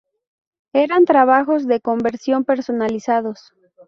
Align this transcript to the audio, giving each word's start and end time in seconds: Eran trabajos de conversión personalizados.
Eran 0.73 1.05
trabajos 1.05 1.67
de 1.67 1.79
conversión 1.79 2.43
personalizados. 2.43 3.53